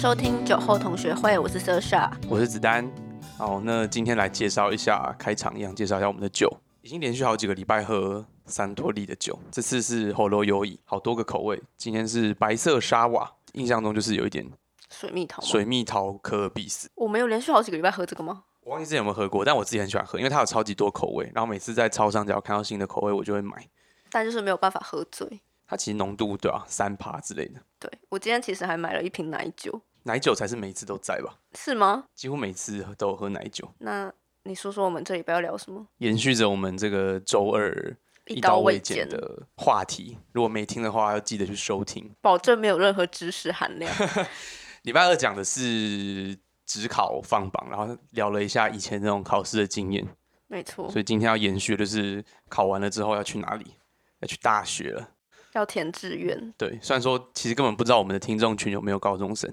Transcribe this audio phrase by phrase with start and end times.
[0.00, 2.10] 收听酒后同学会，我是 Sasha。
[2.26, 2.90] 我是子丹。
[3.36, 6.50] 好，那今天来介绍一下，开场一样介绍一下我们的酒。
[6.80, 11.62] 已经连续好几个礼拜喝三多利的酒，这次是喉咙优异，好多个口味。
[11.76, 14.50] 今天是白色沙瓦，印象中就是有一点
[14.88, 16.88] 水蜜桃，水蜜桃可尔必斯。
[16.94, 18.44] 我没有连续好几个礼拜喝这个吗？
[18.62, 21.30] 我忘记之前有没有喝过，但我自己很喜欢喝，因为它有超级多口味。
[21.34, 23.68] 然后每次在超商只要看到新的口味，我就会买。
[24.10, 25.42] 但就是没有办法喝醉。
[25.66, 31.38] 它其实浓度对啊，三趴之类的，对我今天其实还买了一瓶奶酒，奶酒才是每一次都在吧？
[31.54, 32.04] 是吗？
[32.14, 33.68] 几乎每次都有喝奶酒。
[33.78, 34.12] 那
[34.44, 35.86] 你说说我们这礼拜要聊什么？
[35.98, 42.10] 延续着我们这个周二一刀未剪剪，的话题，如果没听的话，要记得去收听。
[42.20, 43.92] 保证没有任何知识含量。
[44.82, 50.06] 礼拜二讲的是职考放榜，然后聊了一下以前那种考试的经验，
[50.46, 53.74] 没错，所以今天要延续的就是考完了之后要去哪里？
[54.20, 55.08] 要去大学了。
[55.54, 59.52] 要填志愿，对，虽然说其实根本不知道我们的听众群有没有高中生，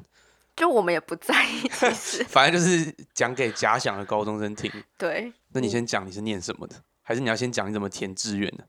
[0.58, 4.69] 就我们也不在意，其 实反正就是讲给假想的高中生听。
[4.97, 5.31] 对。
[5.53, 8.67] 那你先讲你是念什么的，还是你要先讲你怎么填志愿的？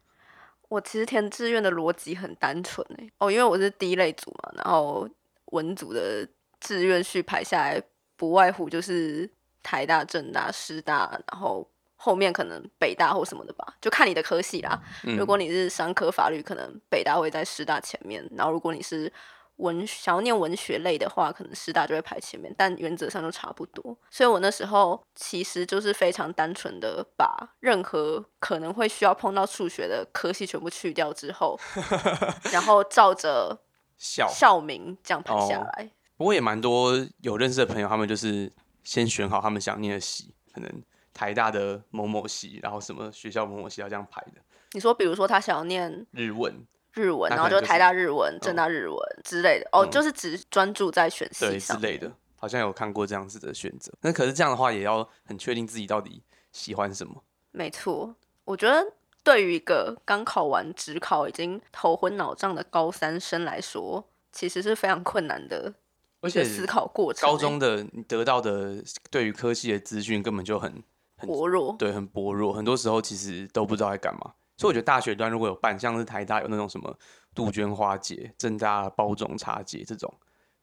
[0.68, 5.08] 我其实填志愿的逻辑很单纯诶、哦，因为我是第一类组嘛，然后
[5.46, 6.28] 文组的
[6.60, 7.82] 志愿序排下来，
[8.16, 9.28] 不外乎就是
[9.62, 14.78] 台大、政大、师大，然后后面可能北大或什么的吧，就看你的科系啦。
[15.04, 19.10] 嗯如果你是商科法律，可能北大会在师大前面，然后如果你是
[19.58, 23.96] 文想要念文学类的话，可能师大就会排前面，但原则上就差不多。
[24.10, 31.58] 所以我那时候其实就是非常单纯的把任何可能会需要碰到数学的科系全部去掉之后，
[32.50, 33.58] 然后照着
[33.96, 35.90] 校，校名这样排下哦来。
[36.16, 44.40] 不过也蛮多有认识的朋友，他们就是先选好他们想念的系，可能台大的某某系，然后什么学校某某系要这样排的。
[44.72, 46.54] 你说，比如说他想要念日文，
[46.94, 53.92] 日文，然后就台大日文、政大日文之类的，哦，嗯就是只专注在选系对之上类的，好像有看过这样子的选择。
[54.00, 57.22] 那可是这样的话，也要很确定自己到底喜欢什么。
[57.50, 58.14] 没错，
[58.44, 58.92] 我觉得
[59.22, 65.74] 对于一个刚考完职考已经头昏脑胀的高三生来说，其实是非常困难的
[66.20, 67.32] 而且思考过程欸。
[67.32, 70.82] 高中的你得到的对于科系的资讯根本就很
[71.16, 74.34] 很薄弱，对，很薄弱，很多时候其实都不知道在干嘛。
[74.58, 76.94] 所以我觉得大学端如果有办，像是台大有那种什么
[77.34, 80.12] 杜鹃花节、正大包种茶节这种，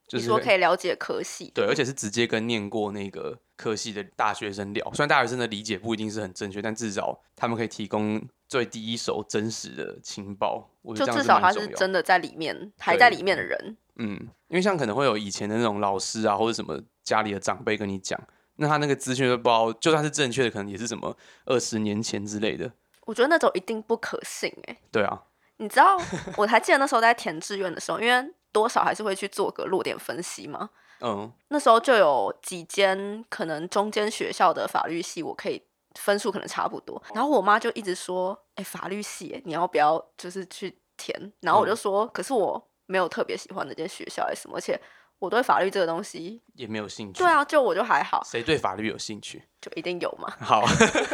[0.06, 4.84] 就你是说可以了解科系，对，而且是直接跟念过那个科系的大学生聊。
[4.92, 10.68] 虽然大学生的理解不一定是很正确，但至少他们可以提供最第一手真实的情报。
[10.82, 11.66] 我觉就至少他是。
[11.68, 13.76] 真的在里面，还在里面的人。
[13.96, 14.10] 嗯，
[14.48, 18.20] 因为像可能会有以前的那种老师啊，或者什么家里的长辈跟你讲，
[18.56, 22.70] 那他那个资讯都不知道，就算是正确的，可能也是什么二十年前之类的。
[23.06, 25.22] 我觉得那种一定不可信哎、对啊，
[25.56, 25.96] 你知道，
[26.36, 30.68] 我还记得那时候在填志愿的时候，因为多少还是会去做个落点分析嘛。
[31.00, 35.62] 嗯，那时候就有几间可能中间学校的法律系，我可以
[35.94, 37.02] 分数可能差不多。
[37.14, 44.80] 然后我妈就一直说：“哎、法律系耶，你要不要就是去填？”然后我就嗯说：“可是我没有特别喜欢那间学校什么，而且
[45.18, 47.18] 我对法律这个东西，也没有兴趣。
[47.18, 49.42] 对啊，就我就还好，谁对法律有兴趣？
[49.60, 50.34] 就一定有嘛。
[50.40, 50.64] 好，”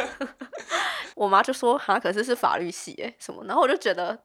[1.15, 4.23] 我妈就说：“哈，可是是法律系哎什么？”然后我就觉得，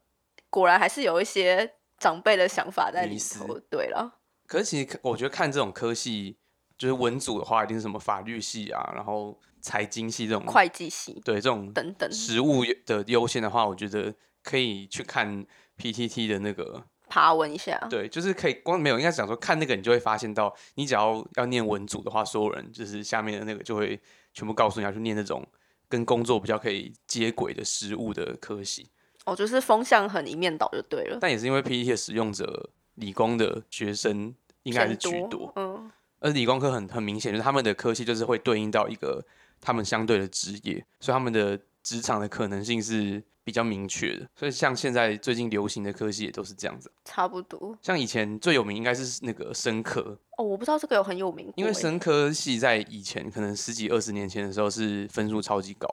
[0.50, 3.58] 果然还是有一些长辈的想法在里头。
[3.70, 6.38] 对了，可是其实我觉得看这种科系，
[6.76, 15.44] 就是文组的话，一定是什么法律系啊，然后财经系这种，会计系对这种等等，实务的优先的话，我觉得可以去看
[15.76, 17.78] PTT 的那个，爬文一下。
[17.90, 24.00] 对，就是可以光没有，应该讲说看那个，你就会发现到，你只要要念文组的话，所有人就是下面的那个就会
[24.32, 25.46] 全部告诉你要去念那种
[25.88, 28.88] 跟工作比较可以接轨的实物的科系。
[29.24, 35.90] 哦，就是风向很一面倒就对了，但也是因为 PPT 的使用者，理工的学生应该是居偏多，嗯，
[36.20, 39.22] 而理工科很很明显，就是他们的科系就是会对应到一个
[39.60, 44.28] 他们相对的职业，所以他们的职场的可能性是比较明确的。
[44.36, 46.92] 所以像现在最近流行的科系也都是这样子。
[47.06, 47.74] 差不多。
[47.80, 55.88] 像以前最有名应该是那个生科，哦，我不知道这个有很有名因为生科系在以前可能十几二十年前的时候是分数超级高。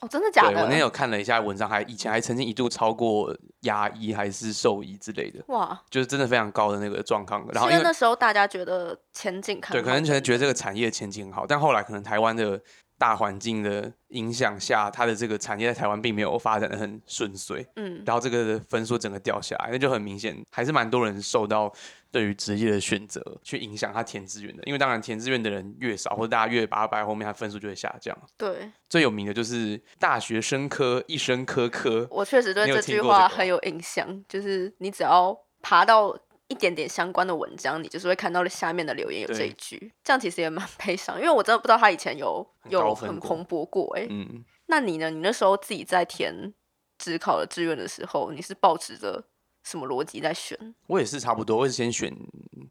[0.00, 0.52] 哦，真的假的？
[0.52, 7.44] 对我那天有看了一下文章，还以前还曾经一度超过牙医还是兽医之类的，哇，就是真的非常高的那个状况。
[7.52, 12.60] 然后因为那时候大家觉得前景看对，可能觉得觉得这个产业前景很好，但后来可能台湾的
[12.98, 21.72] 大环境的影响下，它的这个产业在台湾并没有发展的很顺遂，嗯，然后这个分数整个掉下来，那就很明显，还是蛮多人受到
[22.10, 28.16] 对于职业的选择去影响他填志愿的，因为当然填志愿的人越少，或者大家越把它摆后面，他分数就会下降。
[28.36, 36.18] 对最有名的就是大学生科一生科科，我确实对这句话很有印象，就是你只要爬到
[36.48, 45.10] 一点点相关的文章，你就是会看到了下面的留言有这一句，这样其实也蛮 悲伤，因为我真的不知道他以前有有很蓬勃过哎、嗯，那你呢？
[45.10, 46.52] 你那时候自己在填
[46.98, 49.22] 职考的志愿的时候，你是抱持着
[49.62, 50.74] 什么逻辑在选？
[50.86, 52.12] 我也是差不多，我是先选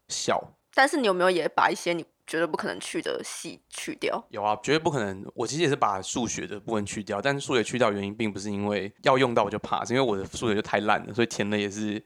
[0.08, 0.42] 校。
[0.74, 4.24] 但是你有没有也把一些你觉得不可能去的系去掉？
[4.30, 5.26] 有啊，绝对不可能。
[5.34, 12.04] 我其实也是把数学的部分去掉，但是数学去掉原因并不是因为要用到我就怕，是因为我的数学就太烂了，所以填的也是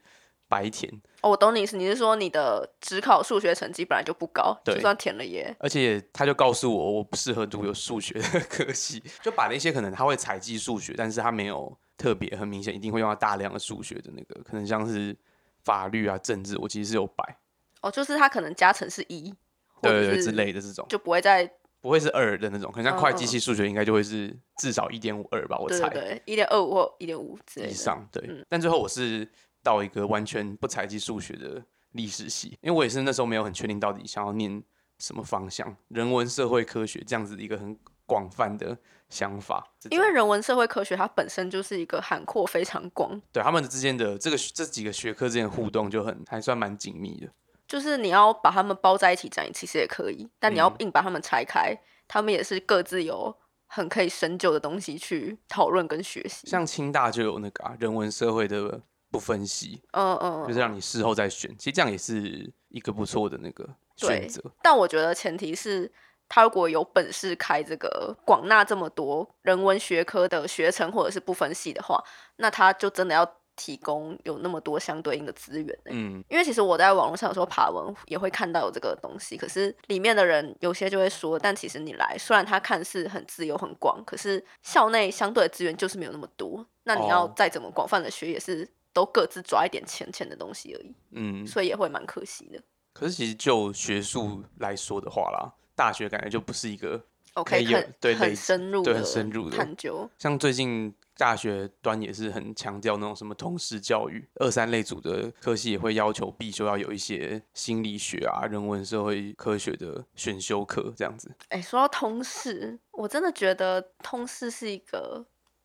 [0.52, 0.92] 白填。
[1.22, 15.16] 哦，我懂你意思，你是说你的只考数学成绩本来就不高，就算填了也而且他就告诉我，我不适合读有数学的 科系，就把那些可能他会采集数学，但是他没有特别很明显一定会用到大量的数学的那个，可能像是
[15.64, 17.38] 法律啊、政治，我其实是有摆，
[17.80, 19.32] 哦，就是他可能加成是一，
[19.80, 21.50] 对之类的这种，就不会再
[21.80, 27.72] 不会是二的那种，可能像嗯会计嗯系数学应该就会是至少一点五二吧，我猜对对对一点二五或一点五之类的。
[27.72, 28.24] 以上，对。
[28.28, 29.28] 嗯但最后我是
[29.62, 31.62] 到一个完全不采集数学的
[31.92, 34.62] 历史系，因为我也是那时候没有很确定到底想要念
[34.98, 38.76] 什么方向，人文社会科学这样子的一个很广泛的
[39.08, 39.66] 想法。
[39.90, 47.28] 因为人文社会科学它本身就是一个涵括非常广，对他们之间的这个这几个学科之间的互动就很还算蛮紧密的。
[47.66, 51.74] 就是你要把它们包在一起讲，其实也可以，但你要嗯硬把它们拆开，
[52.06, 53.34] 他们也是各自有
[53.66, 56.46] 很可以深究的东西去讨论跟学习。
[56.46, 58.82] 像清大就有那个、啊、人文社会的
[59.12, 64.42] 不分析，嗯嗯，就是让你事后再选，其实这样也是一个不错的那个选择。
[64.62, 65.92] 但我觉得前提是
[66.28, 72.02] 他如果有本事开这个广纳这么多人文学科的学程或者是不分析的话，
[72.36, 75.90] 那他就真的要提供有那么多相对应的资源、欸。
[75.90, 86.66] 嗯，因为其实我在网络上有时候爬文也会看到有这个东西，可是里面的人有些就会说，但其实你来，虽然它看似很自由很广，可是校内相对的资源就是没有那么多。
[86.84, 92.62] 那你要哦再怎么广泛的学，也是都各自抓一点浅浅的东西而已，嗯，所以也会蛮可惜的。
[92.92, 97.02] 可是其实就学术来说的话啦，大学感觉就不是一个
[97.34, 100.08] 我可以有可以很很对很深入的很深入的探究。
[100.18, 111.34] 像最近大学端也是很强调那种什么通识教育，二三类组的科系也会要求必修要有一些心理学啊、人文社会科学的选修课这样子。
[111.48, 115.24] 哎、说到通识，我真的觉得通识是一个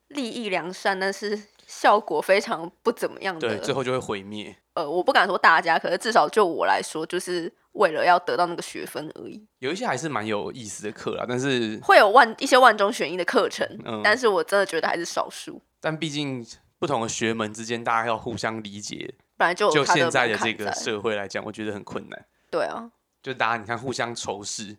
[0.09, 4.55] 利益良善，但是效果非常不怎么样的对，最后就会毁灭。
[4.73, 16.43] 呃，我不敢说大家，可是至少就我来说，就是为了要得到那个学分而已，有一些还是蛮有意思的课啦，但是会有万一些万中选一的课程，嗯但是我真的觉得还是少数，但毕竟
[16.79, 19.13] 不同的学门之间，大家要互相理解。
[19.35, 22.25] 本来就就现在的这个社会来讲，我觉得很困难。
[22.49, 22.89] 对啊。
[23.21, 24.77] 就大家你看互相仇视，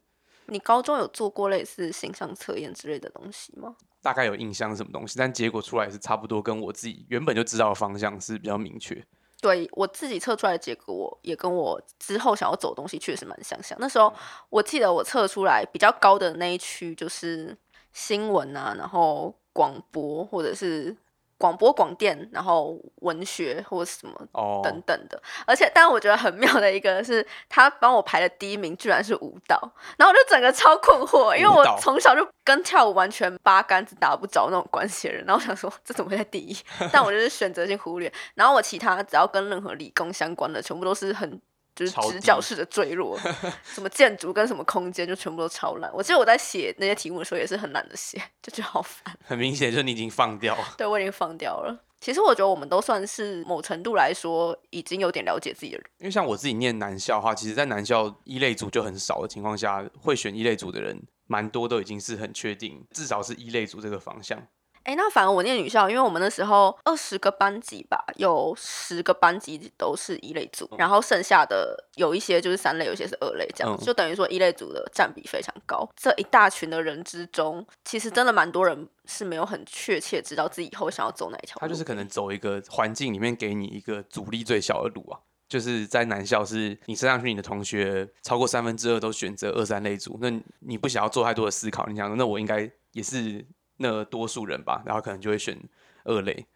[0.48, 3.76] 你高中有做过类似形象测验之类的东西吗？
[4.00, 9.04] 大概有印象是什么东西，但结果出来是差不多，跟我自己原本就知道的方向是比较明确。
[9.40, 13.76] 对我自己测出来的结果，也跟我之后想要走的东西确实蛮相像。
[13.80, 14.12] 那时候
[14.50, 17.56] 我记得我测出来比较高的那一区就是
[17.92, 20.96] 新闻啊，然后广播或者是
[21.38, 25.20] 广播广电，然后文学或什么哦，等等的。
[25.46, 29.56] 而且，但我觉得很妙的一个是，他帮我排的第一名居然是舞蹈，
[29.96, 36.56] 然后我就整个超困惑，因为我从小就跟跳舞完全八竿子打不着那种关系的人，然后我想说这怎么会在第一？
[36.92, 41.40] 但我就是选择性忽略，然后我其他只要跟任何理工相关的，全部都是很。
[41.86, 43.18] 就是直角式的坠落，
[43.62, 45.90] 什么建筑跟什么空间就全部都超烂。
[45.94, 49.16] 我记得我在写那些题目的时候也是很懒得写， 就觉得好烦。
[49.24, 50.74] 很明显就是你已经放掉了。
[50.76, 51.84] 对我已经放掉了。
[52.00, 55.86] 其实我觉得我们都算是某程度来说已经有点了解自己的人。
[55.98, 64.40] 因为像我自己念男校的话，其实在男校一类组就很少的情况下，会选一类组的人，蛮多都已经是很确定，至少是一类组这个方向。
[64.88, 75.86] 哎，那反而我念女校，因为我们那时候二十个班级吧，有十个班级都是一类组，然后剩下的有一些就是三类，有些是二类，这样、嗯就等于说一类组的占比非常高。
[75.94, 81.60] 这一大群的人之中，其实真的蛮多人是没有很确切知道自己以后想要走哪一条路。
[81.60, 85.20] 他就是可能走一个环境里面给你一个阻力最小的路啊。
[85.50, 90.30] 就是在男校，是你升上去，你的同学超过三分之二都选择二三类组，那
[90.60, 93.44] 你不想要做太多的思考，你想说那我应该也是
[93.78, 95.58] 那多数人吧，然后可能就会选
[96.04, 96.46] 二类，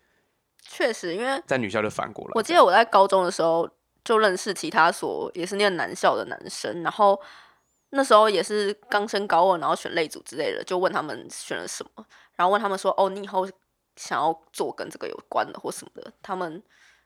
[0.61, 2.33] 确实，因为在女校就反过来。
[2.35, 3.69] 我记得我在高中的时候
[4.05, 7.21] 就认识其他所也是念男校的男生，然后
[7.91, 12.05] 那时候也是刚升高二，然后选类组之类的，就问他们选了什么，
[12.37, 13.47] 然后问他们说：“哦，你以后
[13.97, 16.63] 想要做跟这个有关的或什么的？”他们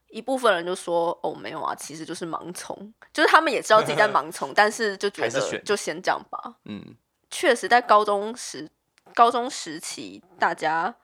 [0.08, 6.94] 一部分人就说：“哦，没有啊，其实就是盲从，就是他们也知道自己在盲从，但是就觉得就先这样吧。”嗯，
[7.30, 8.70] 确实，在高中时
[9.16, 10.94] 高中时期，大家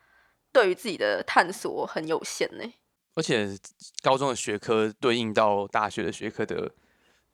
[0.53, 2.75] 对于自己的探索很有限呢。
[3.15, 3.49] 而且
[4.03, 6.71] 高中的学科对应到大学的学科的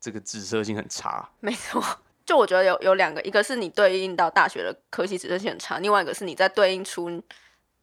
[0.00, 1.28] 这个指涉性很差。
[1.40, 1.82] 没错，
[2.24, 7.20] 就我觉得有有两个，一个是你对应到大学的科系指涉性很差，另外一个是你在对应出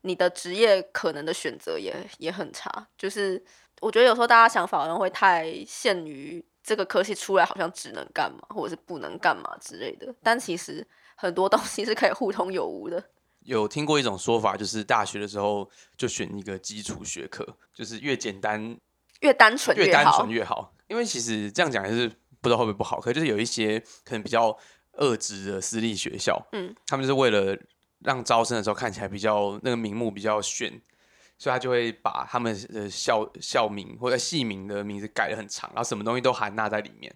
[0.02, 2.88] 你的职业可能的选择也也很差。
[2.98, 3.44] 就是
[3.82, 10.86] 我觉得有时候大家想法好像会太限于这个科系出来好像只能干嘛，或者是不能干嘛之类的，但其实
[11.16, 13.04] 很多东西是可以互通有无的。
[13.40, 18.78] 有听过一种说法，就是大学的时候就选一个基础学科，就是越简单
[19.22, 20.32] 越单纯越单好纯。
[20.32, 20.74] 越好。
[20.88, 22.08] 因为其实这样讲还是
[22.42, 24.56] 不知道会不会不好，可就是有一些可能比较
[24.94, 27.58] 恶质的私立学校，嗯，他们就是为了
[28.00, 30.70] 让招生的时候看起来比较那个名目比较炫，
[31.38, 37.14] 所以他就会把他们的校校名或者系名的名字改的很长，然后什么东西都含纳在里面。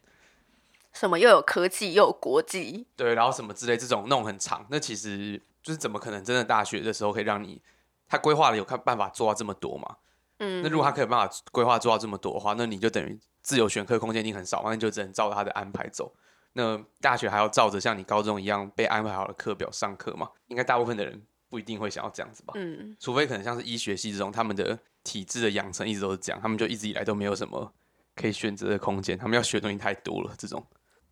[1.00, 7.62] 什么又有科技又有国际，对，然后什么之类这种弄很长，那其实就是怎么可能真的大学的时候可以让你
[8.10, 9.96] 他规划了有看办法做到这么多嘛？
[10.40, 16.14] 嗯，那如果他可以办法规划做到这么多的话，那你就等于自由选课空间已经很少嘛，那你就只能照他的安排走。
[16.52, 20.30] 那大学还要照着像你高中一样被安排好的课表上课嘛？
[20.48, 22.54] 应该大部分的人不一定会想要这样子吧？
[22.58, 27.72] 嗯，除非可能像是医学系这种，他们的体制的养成一直都是这样，他们就一直以来都没有什么
[28.16, 30.34] 可以选择的空间，他们要学的东西太多了。
[30.38, 30.62] 这种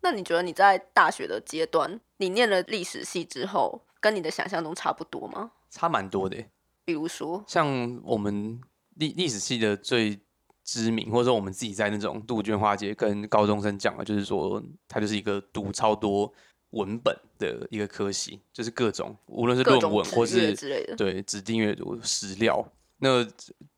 [0.00, 5.50] 那你觉得你在大学的阶段，你念了历史系之后，跟你的想象中差不多吗？
[5.70, 6.36] 差蛮多的。
[6.84, 8.60] 比如说，像我们
[8.94, 10.18] 历历史系的最
[10.64, 16.32] 知名，或者说我们自己在那种杜鹃花节跟高中生讲的，就是说它就是一个读超多
[16.70, 22.66] 文本的一个科系，就是各种无论是论文或是之类的，对指定阅读史料，
[22.98, 23.26] 那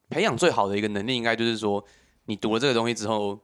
[0.09, 1.85] 培养最好的一个能力，应该就是说
[2.27, 3.41] 你读了这个东西之后，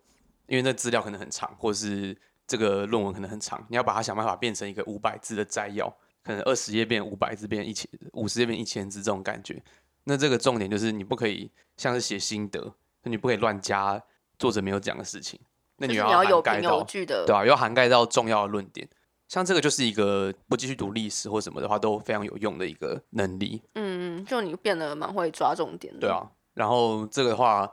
[0.46, 5.88] 因为那资料可能很长，或是这个论文可能很长，你要把它想办法变成一个五百字的摘要，
[6.22, 9.62] 可能二十页变五百字变一千，五十页变一千字这种感觉。
[10.04, 12.72] 那这个重点就是你不可以像是写心得，
[13.02, 14.00] 你不可以乱加
[14.38, 15.40] 作者没有讲的事情，
[15.78, 18.88] 那你要有凭有据的，对啊，要涵盖到重要的论点。
[19.28, 23.60] 像这个就是一个不继续读历史或什么的话都非常有用的一个能力。
[23.74, 25.98] 嗯，就你变得蛮会抓重点的。
[25.98, 27.68] 对，啊，然后这个的话，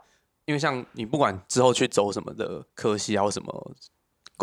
[0.45, 3.75] 因为像你不管之后去走什么的科系啊或什么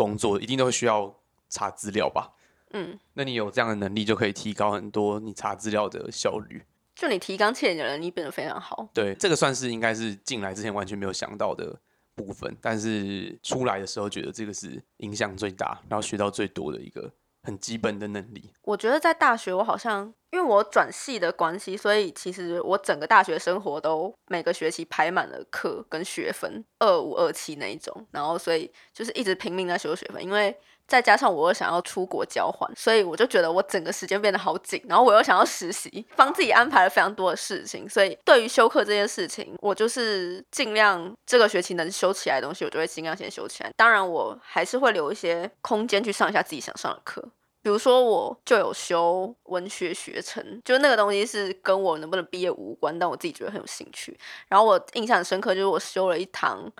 [0.01, 1.15] 工作，一定都会需要
[1.49, 2.33] 查资料吧？
[2.71, 6.63] 嗯，那你有这样的能力，就可以提高很多你查资料的效率。
[6.95, 8.89] 就你提纲挈领的能力变得非常好。
[8.93, 11.79] 对，这个算是应该是进来之前完全没有想到的
[12.15, 17.11] 部分，但是出来的时候觉得这个是影响最大，然后学到最多的一个
[17.43, 18.51] 很基本的能力。
[18.63, 30.57] 我觉得在大学，我好像因为我转系的关系，所以其实我整个大学生活都每个学期排满了课跟学分，二五二七那一种，然后所以就是一直拼命在修学分，因为
[30.87, 43.71] 再加上我又想要出国交换，所以我就觉得我整个时间变得好紧，然后我又想要实习，帮自己安排了非常多的事情，所以对于修课这件事情，我就是尽量这个学期能修起来的东西，我就会尽量先修起来。
[43.75, 47.29] 当然，我还是会留一些空间去上一下自己想上的课。
[47.61, 54.17] 比如说，我就有修文学学程，就那个东西是跟我能不能毕业无关，但我自己觉得很有兴趣。
[54.47, 56.71] 然后我印象很深刻，就是我修了一堂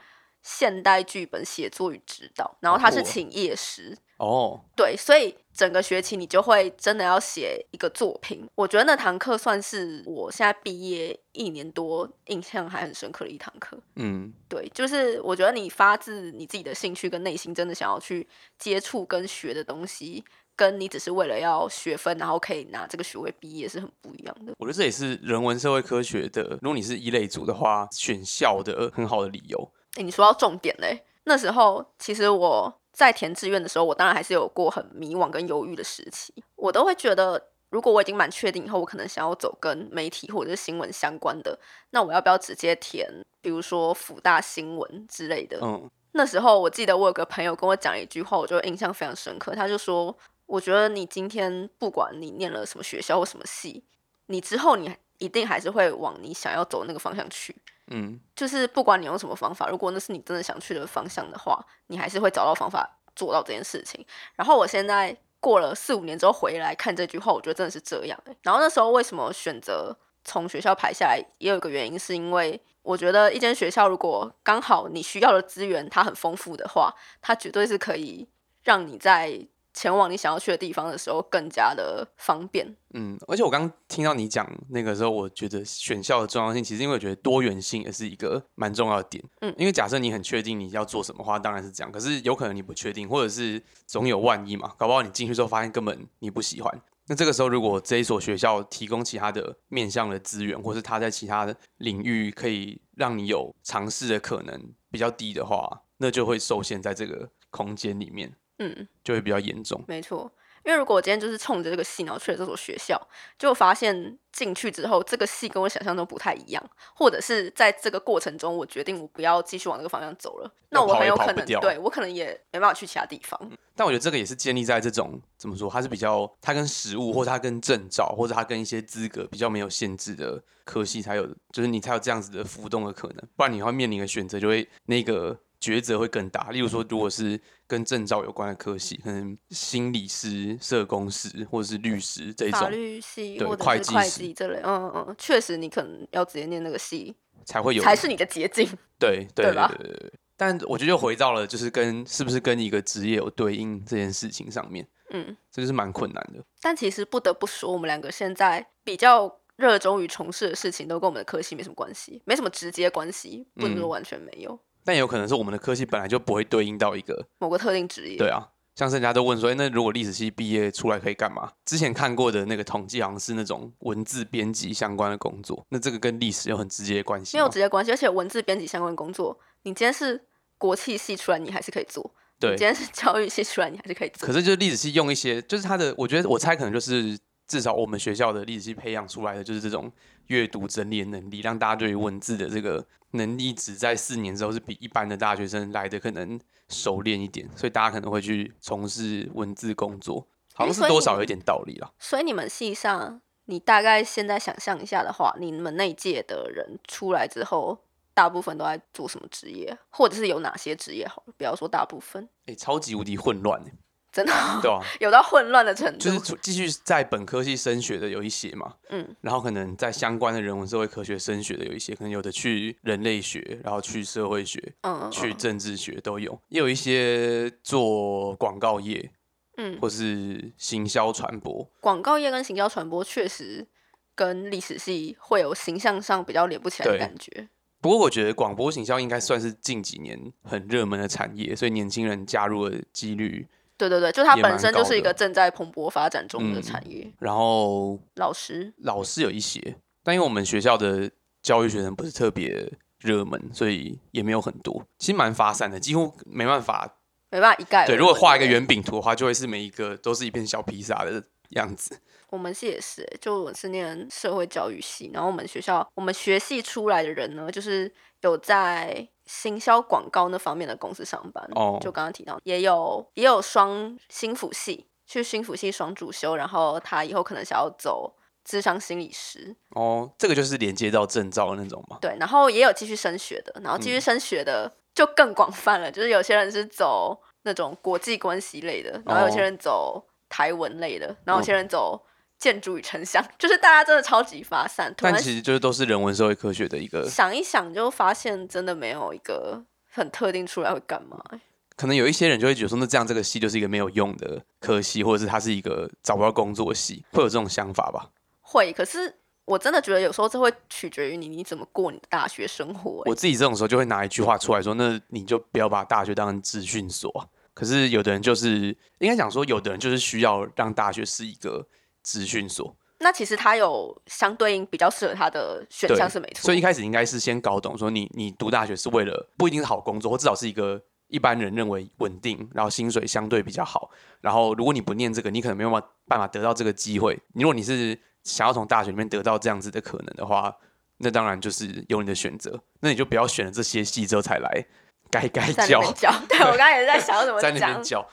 [0.42, 8.50] 现代剧本写作与指导，然后他是请业师，哦，对，所以整个学期你就会真的要写一个作品。
[8.56, 13.78] 我觉得那堂课算是我现在毕业一年多印象还很深刻的一堂课。
[13.98, 20.24] 嗯，对，就是我觉得你发自你自己的兴趣跟内心，真的想要去接触跟学的东西，
[20.62, 24.53] 跟你只是为了要学分，然后可以拿这个学位毕业是很不一样的。
[24.60, 29.72] 我觉得这也是人文社会科学的，如果你是一类组的话，选校的很好的理由。
[29.96, 37.48] 哎，你说到重点嘞，那时候其实我在填志愿的时候，我当然还是有过很迷惘跟犹豫的时期，我都会觉得。
[37.72, 41.58] 如果我已经蛮确定以后，我可能想要走跟媒体或者是新闻相关的，
[41.91, 45.58] 那我要不要直接填，比如说辅大新闻之类的？
[45.63, 49.56] 嗯，那时候我记得我有个朋友跟我讲一句话，我就印象非常深刻。
[49.56, 50.13] 他就说
[50.51, 53.86] ：“我觉得你今天不管你念了什么学校或什么系，
[54.25, 57.55] 你之后你一定还是会往你想要走的那个方向去。
[57.88, 64.05] 嗯，就是不管你用什么方法，如果那是你真的想去的方向的话，你还是会找到方法做到这件事情。
[64.36, 68.36] 然后我现在过了四五年之后回来看这句话，我觉得真的是这样、欸。
[68.41, 78.27] 然后那时候为什么选择从学校排下来，也有一个原因，是因为我觉得一间学校如果刚好你需要的资源它很丰富的话，它绝对是可以
[78.63, 82.75] 让你在前往你想要去的地方的时候更加的方便。
[82.94, 89.24] 嗯，而且我刚听到你讲那个时候，我觉得选校的重要性，其实因为我觉得多元性也是一个蛮重要的点。
[89.40, 91.92] 嗯因为假设你很确定你要做什么话，当然是这样。
[91.92, 109.84] 可是有可能你不确定，或者是总有万一嘛，搞不好你进去之后发现根本你不喜欢，那这个时候，如果这一所学校提供其他的面向的资源，或是他在其他的领域可以让你有尝试的可能比较低的话，那就会受限在这个空间里面，嗯，就会比较严重。
[109.88, 110.32] 没错。
[110.63, 112.96] 因为如果我今天就是冲着这个系，然后去了这所学校，
[113.36, 116.63] 就发现进去之后，这个系跟我想象中不太一样，
[116.94, 123.51] 或者是在这个过程中，我决定我不要继续往那个方向走了，那我很有可能对我可能也没办法去其他地方。
[123.75, 136.50] 但我觉得这个也是建立在这种怎么说，它是比较它跟实物，或者它跟证照，或者它跟一些资格比较没有限制的科系才有，就是你才有这样子的浮动的可能，不然你会面临的选择就会那个抉择会更大。
[136.50, 147.15] 例如说，如果是跟证照有关的科系，可能心理师、社工师或者是律师这一法律系对或者是会会计师计这类，嗯嗯，确实你可能要直接念那个系
[147.46, 148.65] 才会有才是你的捷径。
[148.98, 150.13] 对对对对吧对对对。
[150.36, 156.44] 但我觉得又回到了就是跟是不是跟一个职业有对应这件事情上面，嗯，这就是蛮困难的。
[156.60, 168.18] 但其实不得不说，我们两个现在比较热衷于从事的事情，都跟我们的科系没什么关系，没什么直接关系，不能说嗯完全没有、但也有可能是我们的科系本来就不会对应到一个某个特定职业。
[168.18, 171.52] 对啊，像是人家都问说，哎、那如果历史系毕业出来可以干嘛？
[171.66, 180.24] 之前看过的那个统计好像是那种文字编辑相关的工作，那这个跟历史有很直接的关系没有直接关系，而且文字编辑相关工作，你今天是
[180.58, 182.02] 国企系出来，你还是可以做；
[182.40, 184.26] 对你今，天是教育系出来，你还是可以做。
[184.26, 189.92] 可是就是历史系用一些，就是他的，我觉得我猜可能就是至少我们学校的历史系培养出来的就是这种
[190.28, 196.39] 阅读整理的能力，让大家对于文字的这个能力值在四年之后是比一般的大学生来的可能
[196.70, 201.91] 熟练一点，所以大家可能会去从事文字工作，好像是多少有一点道理啦。
[202.00, 207.77] 所以你们系上，你大概现在想象一下的话，你们那一届的人出来之后，
[208.13, 211.08] 大部分都在做什么职业，或者是有哪些职业？
[211.08, 213.74] 好了，不要说大部分，哎、超级无敌混乱、欸，
[214.12, 215.98] 真的对啊、 有到混乱的程度。
[215.98, 229.09] 就是出继续在本科系升学的有一些嘛，嗯，然后可能在相关的人文社会科学升学的有一些，可能有的去人类学，然后去社会学，嗯嗯去政治学都有，也有一些做广告业
[229.57, 233.66] 嗯，或是行销传播，广告业跟行销传播确实
[234.14, 237.48] 跟历史系会有形象上比较连不起来的感觉。
[237.79, 243.48] 不过我觉得广播行销应该算是近几年很热门的产业，所以年轻人加入的几率，
[243.89, 247.11] 对对对，就它本身就是一个正在蓬勃发展中的嗯产业。
[247.20, 251.09] 然后老师，老师有一些，但因为我们学校的
[251.41, 256.98] 教育学生不是特别热门，所以也没有很多，其实蛮发散的，几乎没办法。
[257.33, 261.98] 没办法一概而对，如果画一个圆饼图的话，就会是每一个都是一片小披萨的样子。
[262.31, 271.46] 我们系也是欸，就我是念社会教育系，然后我们学校我们学系出来的人呢，就是有在行销广告那方面的公司上班。
[271.55, 271.77] 哦。
[271.81, 278.15] 就刚刚提到，也有也有双心辅系，去心辅系双主修，然后他以后可能想要走
[278.46, 281.98] 智商心理师，哦，这个就是连接到证照的那种嘛。
[282.00, 284.01] 对，然后也有继续升学的，然后继续嗯。
[284.01, 289.44] 升学的就更广泛了，就是有些人是走那种国际关系类的，然后有些哦。
[289.44, 291.46] 人走台文类的，然后有嗯。
[291.46, 292.01] 些人走
[292.42, 294.92] 建筑与城乡，就是大家真的超级发散。
[294.98, 301.40] 突然但其实就是都是人文社会科学的一个，想一想，就发现真的没有一个很特定出来会干嘛欸、
[301.75, 308.10] 可能有一些人就会觉得说，那这样这个系就是一个没有用的科系，或者是它是一个找不到工作系，会有这种想法吧？
[308.42, 309.14] 会，可是
[309.46, 317.27] 我真的觉得有时候这会取决于你你怎么过你的大学生活欸、我自己这种时候就会拿一句话出来说，那你就不要把大学当成资讯所啊。
[317.54, 321.68] 可是有的人就是应该讲说，有的人就是需要让大学是一个
[322.03, 333.90] 资讯所，那其实他有相对应比较适合他的选对项是没错，所以一开始应该是先搞懂说你你读大学是为了不一定是好工作，或至少是一个一般人认为稳定，然后薪水相对比较好。
[334.22, 337.20] 然后如果你不念这个，你可能没有办法办法得到这个机会。
[337.33, 340.55] 如果你是想要从大学里面得到这样子的可能的话，
[340.98, 342.61] 那当然就是有你的选择。
[342.81, 344.66] 那你就不要选了这些系之后才来
[345.09, 346.14] 该该教教。
[346.29, 347.83] 对我刚才也是在想要怎么 在那边。
[347.83, 348.07] 教，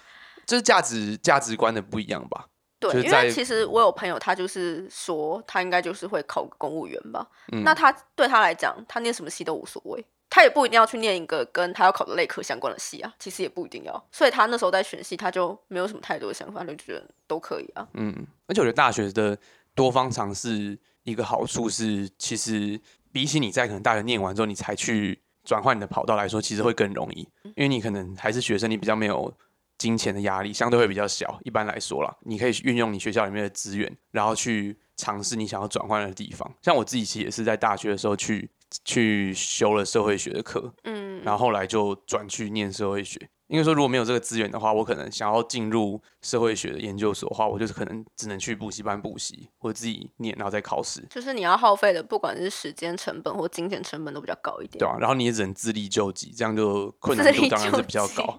[0.47, 2.47] 就是价值价值观的不一样吧。
[2.81, 7.27] 对，就是因为其实我有朋友，他就是说他应该就是会考个公务员吧。
[7.53, 14.09] 嗯那他对他来讲，他念什么系都无所谓，他也不一定要去念一个跟他要考的类科相关的系啊，其实也不一定要。
[14.13, 17.87] 所以他那时候在选系，他就没有什么太多的想法，就觉得都可以啊。
[17.95, 18.15] 嗯，
[18.47, 19.37] 而且我觉得大学的
[19.75, 29.33] 多方尝试一个好处是，其实比起你在可能大学念完之后，你才去转换你的跑道来说，其实会更容易，因为你可能还是学生，你比较没有
[29.79, 31.39] 金钱的压力，相对会比较小。
[31.45, 36.53] 一般来说啦，你可以运用你学校里面的资源，然后去尝试你想要转换的地方。
[36.61, 38.51] 像我自己其实也是在大学的时候去
[38.85, 43.31] 去修了社会学的课，嗯，然后后来就转去念社会学。
[43.47, 54.79] 因为说如果没有这个资源的话，我可能想要进入社会学的研究所的话，我就是可能只能去补习班补习，或者自己念，然后再考试，就是你要耗费的，不管是时间成本或金钱成本都比较高一点。
[54.79, 58.39] 对啊，然后你也只能自力救济，这样就困难度当然是比较高。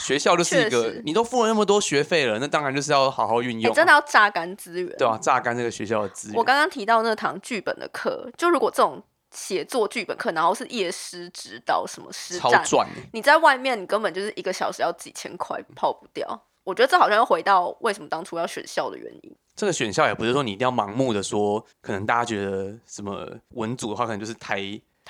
[0.00, 4.96] 学校就是一个，你都付了那么多学费了，那当然就是要好好运哎、用啊、真的要榨干资源。
[4.96, 6.36] 对啊，榨干这个学校的资源。
[6.36, 16.42] 我刚刚提到那堂剧本的课，就如果这种写作剧本课，然后是夜师指导什么实超战，赚欸你在外面你根本就是一个小时要几千块，跑不掉。
[16.64, 19.36] 我觉得这好像又回到为什么当初要选校的原因。
[19.56, 24.60] 这个选校也不是说你一定要盲目的说，可能大家觉得什么文组的话，可能就是台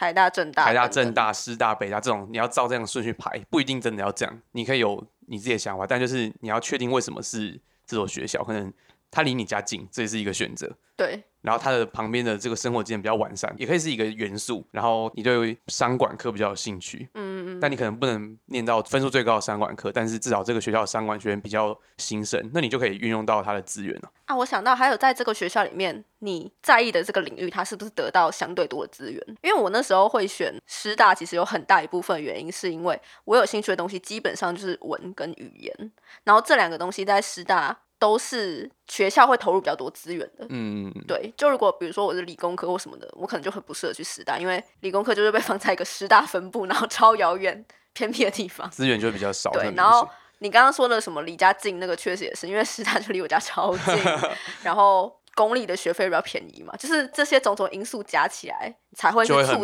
[0.01, 4.41] 台大、政大、台大、政，大、师大、北大这种，你要照这样的顺序排，不一定真的要这样。
[4.53, 8.73] 你可以有你自己的想法，但就是你要确定为什么是这所学校，可能
[9.11, 10.75] 它离你家近，这也是一个选择。
[10.97, 14.67] 对，然后它的旁边的这个生活经验比较完善，也可以是一个元素。
[14.71, 24.11] 然后你对商管科比较有兴趣，嗯嗯，但你可能不能念到分数最高的商管科，但是至少这个学校的商管学院比较新生，那你就可以运用到它的资源了。
[24.27, 29.21] 啊，我想到还有在这个学校里面，你在意的这个领域，它是不是得到相对多的资源？
[29.43, 35.93] 因为我那时候会选师大，其实有很大一部分原因是因为我有兴趣的东西基本上就是文跟语言，
[36.25, 40.47] 然后这两个东西在师大都是学校会投入比较多资源的。
[40.49, 48.69] 嗯，对，就如果比如说我是理工科或什么的，我可能就很不适合去师大，因为理工科就是被放在一个师大分部，然后超遥远偏僻的地方。
[48.71, 49.51] 资源就会比较少。
[49.53, 50.09] 对然后
[50.39, 53.95] 你刚刚说的什么离家近，那个确实也是，因为师大就离我家超近，
[54.65, 59.61] 然后公立的学费比较便宜嘛，就是这些种种因素加起来，才会促成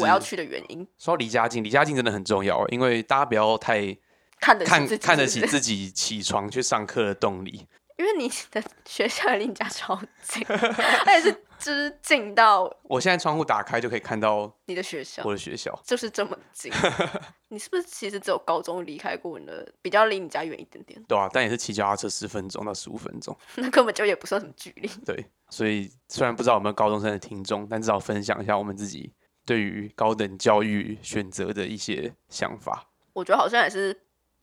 [0.00, 0.86] 我要去的原因。
[0.98, 3.96] 说到离家近，离家近真的很重要，因为大家不要太
[4.40, 7.66] 看得起自己起床去上课的动力。
[7.98, 16.72] 因为你的学校离你家超近， 而且是就是近到我现在窗户打开就可以看到你的学校我的学校，就是这么近。
[17.50, 21.02] 你是不是其实只有高中离开过你的比较离你家远一点点？
[21.08, 23.36] 对啊，但也是骑脚踏车十分钟到十五分钟。
[23.56, 24.88] 那根本就也不算什么距离。
[25.04, 29.12] 对，所以虽然不知道有没有高中生的听众，但至少分享一下我们自己
[29.44, 32.88] 对于高等教育选择的一些想法。
[33.14, 33.98] 我觉得好像也是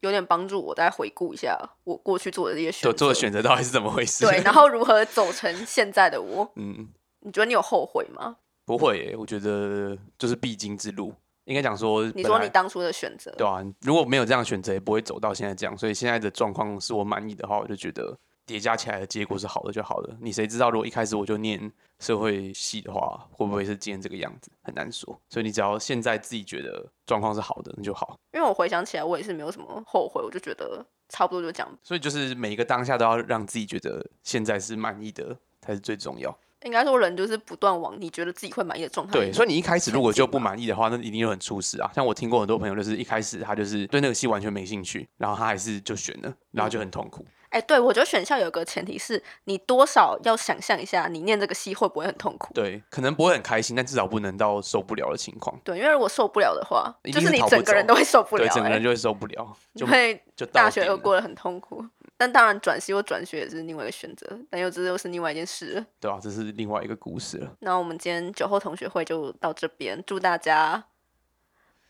[0.05, 4.25] 有点帮助我再回顾一下我过去做的这些选择，做的选择到底是怎么回事？
[4.25, 6.49] 对， 然后如何走成现在的我？
[6.55, 6.87] 嗯，
[7.21, 8.37] 你觉得你有后悔吗？
[8.65, 11.13] 不会耶，我觉得就是必经之路。
[11.45, 15.77] 应该讲说，你说你当初的选择，对啊，如果没有这样选择，也不会走到现在这样。
[15.77, 20.17] 所以现在的状况是我满意的话，我就觉得叠加起来的结果是好的就好了。
[20.21, 24.51] 你谁知道，如果一开始我就念社会系的话，会不会是今天这个样子？
[24.61, 25.19] 很难说。
[25.29, 28.17] 所以你只要现在自己觉得状况是好的，那就好。
[28.33, 31.77] 因为我回想起来，我也是没有什么后悔，我就觉得差不多就这样。
[31.83, 36.37] 所以就是每一个当下都要让自己觉得现在是满意的才是最重要。
[36.63, 39.13] 应该说，人就是不断往你觉得自己会满意的状态。
[39.13, 41.91] 对，所以你一开始如果就不满意的话，那一定就很出事啊。
[41.93, 47.23] 像我听过很多朋友，就是一开始他就是对那个戏完全没兴趣，然后他还是就选了，然后就很痛苦。
[47.49, 52.53] 哎、对我觉得选校有个前提是你多少要想象一下，你念这个系会不会很痛苦？
[52.53, 55.59] 对，可能不会很开心，但至少不能到受不了的情况。
[55.63, 61.83] 对，因为如果受不了的话，一就是你整个人都会受不了、对，整个哎人就会受不了， 就会就大学又过得很痛苦。
[62.17, 65.85] 但当然，转系或转学也是另外一个选择，但又这又是另外一件事了。
[65.99, 67.51] 对啊，这是另外一个故事了。
[67.59, 70.81] 那我们今天酒后同学会就到这边，祝大家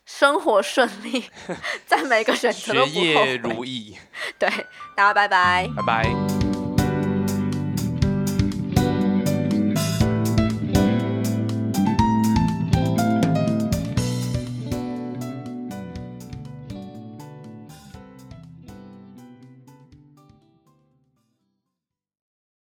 [0.05, 1.25] 生活顺利，
[1.85, 3.37] 在每个选择都学不后业。
[3.37, 3.97] 如意，
[4.37, 4.49] 对，
[4.95, 5.67] 大家拜拜。
[5.75, 6.44] 拜拜。